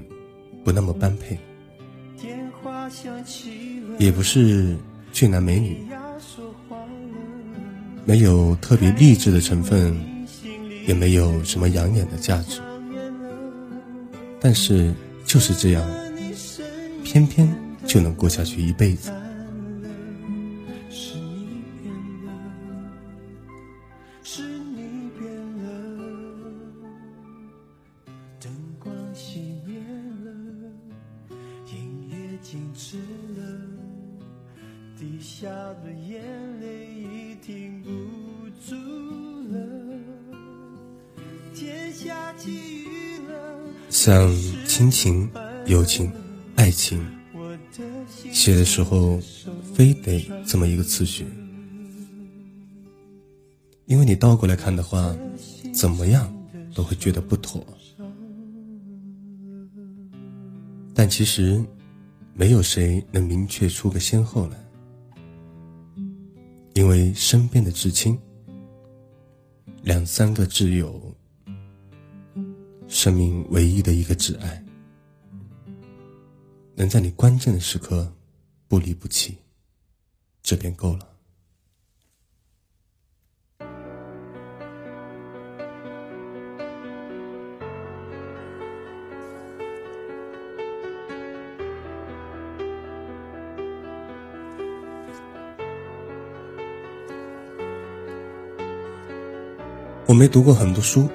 [0.62, 1.38] 不那么般配，
[3.98, 4.76] 也不是
[5.10, 5.78] 俊男美女。
[8.06, 9.94] 没有特别励志的成分，
[10.86, 12.60] 也没有什么养眼的价值，
[14.40, 14.94] 但是
[15.24, 15.84] 就是这样，
[17.02, 17.52] 偏偏
[17.84, 19.12] 就能过下去一辈子。
[35.18, 35.48] 下
[35.84, 36.22] 的眼
[36.60, 37.82] 泪已停
[43.88, 44.30] 像
[44.66, 45.28] 亲情、
[45.66, 46.12] 友情、
[46.54, 47.04] 爱情，
[48.32, 49.18] 写的时候
[49.74, 51.26] 非得这么一个次序，
[53.86, 55.16] 因为你倒过来看的话，
[55.74, 56.32] 怎么样
[56.74, 57.66] 都会觉得不妥。
[60.94, 61.62] 但其实，
[62.34, 64.56] 没有谁能明确出个先后来，
[66.74, 68.18] 因为身边的至亲，
[69.86, 71.14] 两三个挚友。
[72.88, 74.64] 生命唯一的一个挚爱，
[76.74, 78.12] 能在你关键的时刻
[78.66, 79.38] 不离不弃，
[80.42, 81.15] 这便够了。
[100.06, 101.08] 我没读过很多书。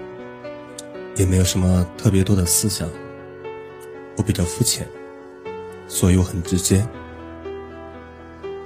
[1.18, 2.90] 也没有什么特别多的思想，
[4.16, 4.88] 我比较肤浅，
[5.86, 6.88] 所以我很直接。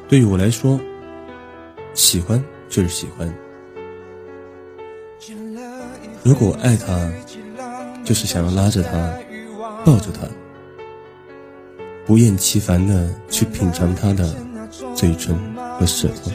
[0.07, 0.79] 对于我来说，
[1.95, 3.35] 喜欢就是喜欢。
[6.23, 7.11] 如果我爱他，
[8.05, 9.17] 就是想要拉着他，
[9.83, 10.27] 抱着他，
[12.05, 14.35] 不厌其烦的去品尝他的
[14.93, 15.35] 嘴唇
[15.79, 16.31] 和舌头，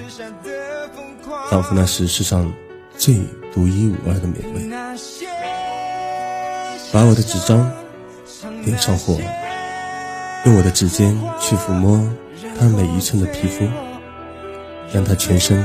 [1.48, 2.52] 仿佛那是世上
[2.98, 3.14] 最
[3.52, 4.70] 独一无二的美味。
[6.92, 7.70] 把我的纸张
[8.64, 9.16] 点上火，
[10.44, 12.00] 用我的指尖去抚摸
[12.58, 13.64] 他每一寸的皮肤，
[14.92, 15.64] 让他全身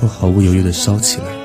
[0.00, 1.41] 都毫不犹豫地烧起来。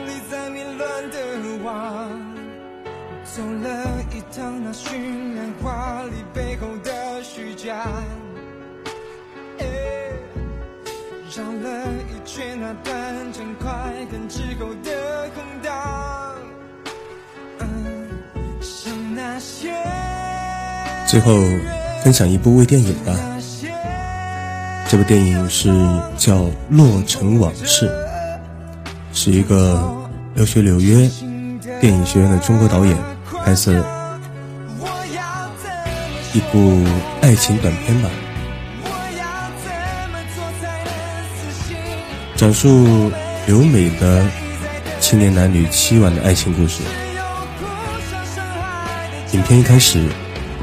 [21.07, 21.41] 最后
[22.03, 23.15] 分享一部微电影吧，
[24.89, 25.69] 这部电影是
[26.17, 26.35] 叫
[26.69, 27.89] 《洛城往事》，
[29.13, 29.81] 是一个
[30.33, 31.09] 留学纽约
[31.79, 32.95] 电影学院的中国导演
[33.45, 33.71] 拍摄
[34.79, 35.87] 我要怎么
[36.33, 36.85] 一部
[37.21, 38.09] 爱情短片吧，
[42.35, 43.09] 讲述
[43.45, 44.25] 留美的
[44.99, 46.83] 青年男女凄婉的爱情故事。
[49.31, 50.05] 影片一开始，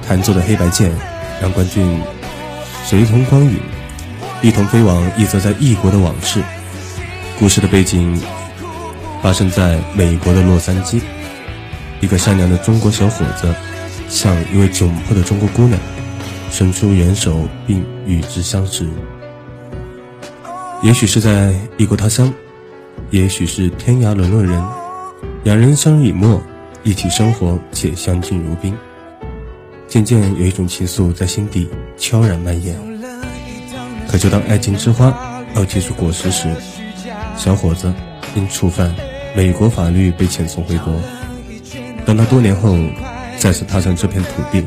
[0.07, 0.93] 弹奏的黑白键
[1.41, 2.01] 让观众
[2.85, 3.59] 随同光影，
[4.43, 6.43] 一同飞往一则在异国的往事。
[7.39, 8.21] 故事的背景
[9.23, 11.01] 发生在美国的洛杉矶，
[12.01, 13.53] 一个善良的中国小伙子
[14.09, 15.79] 向一位窘迫的中国姑娘
[16.51, 18.87] 伸出援手，并与之相识。
[20.83, 22.33] 也许是在异国他乡，
[23.11, 24.63] 也许是天涯沦落人，
[25.43, 26.41] 两人相濡以沫，
[26.83, 28.77] 一起生活且相敬如宾。
[29.89, 32.77] 渐渐有一种情愫在心底悄然蔓延。
[34.09, 35.13] 可就当爱情之花
[35.55, 36.49] 要结出果实时，
[37.37, 37.93] 小伙子
[38.35, 38.95] 因触犯
[39.35, 40.93] 美国法律被遣送回国。
[42.07, 42.79] 当他多年后
[43.39, 44.65] 再次踏上这片土地，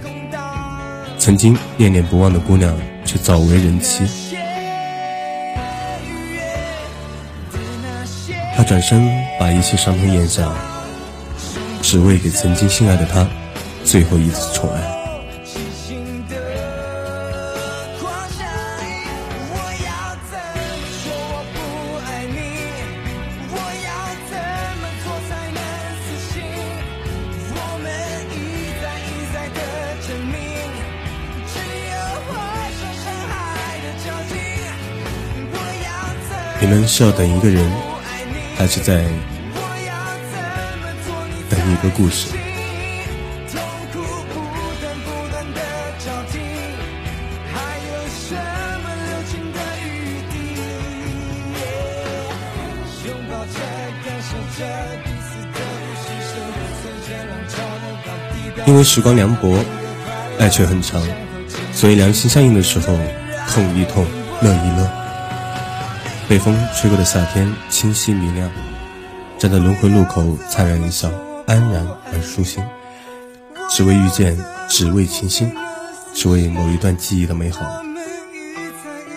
[1.17, 4.03] 曾经念念不忘的姑娘却早为人妻。
[8.55, 9.07] 他转身
[9.39, 10.51] 把一切伤痛咽下，
[11.81, 13.27] 只为给曾经心爱的她
[13.83, 14.96] 最后一次宠爱。
[36.87, 37.69] 是要等一个人，
[38.55, 39.03] 还是在
[41.49, 42.29] 等一个故事？
[58.65, 59.59] 因为时光凉薄，
[60.39, 61.01] 爱却很长，
[61.71, 62.97] 所以良心相应的时候，
[63.49, 64.05] 痛一痛，
[64.41, 64.96] 乐一乐。
[66.27, 68.49] 被风吹过的夏天，清晰明亮，
[69.39, 71.09] 站在轮回路口，灿然一笑，
[71.45, 72.61] 安然而舒心。
[73.69, 75.49] 只为遇见，只为倾心，
[76.13, 77.65] 只为某一段记忆的美好。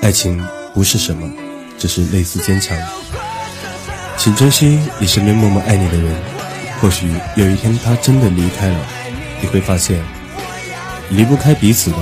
[0.03, 0.41] 爱情
[0.73, 1.29] 不是什么，
[1.77, 2.79] 只是类似坚强。
[4.17, 6.15] 请珍惜你身边默默爱你的人，
[6.81, 8.79] 或许有一天他真的离开了，
[9.41, 10.01] 你会发现，
[11.09, 11.97] 离不开彼此的，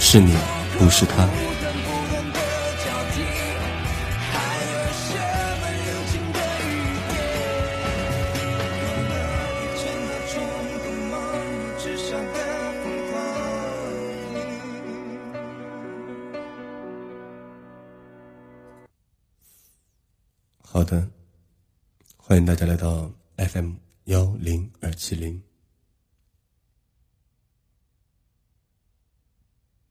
[0.00, 0.34] 是你，
[0.76, 1.28] 不是他。
[22.46, 23.72] 大家来到 FM
[24.04, 25.42] 幺零二七零。